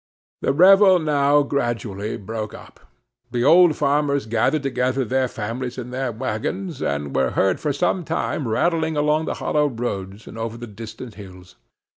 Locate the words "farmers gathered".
3.75-4.63